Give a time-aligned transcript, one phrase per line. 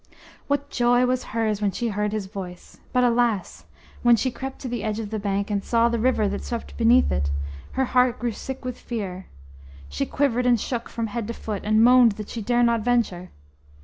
[0.47, 2.79] What joy was hers when she heard his voice!
[2.91, 3.65] But alas!
[4.01, 6.75] when she crept to the edge of the bank, and saw the river that swept
[6.75, 7.29] beneath it,
[7.73, 9.27] her heart grew sick with fear.
[9.89, 13.29] She quivered and shook from head to foot, and moaned that she dare not venture.